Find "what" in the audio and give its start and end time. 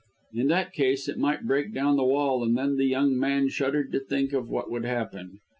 4.49-4.71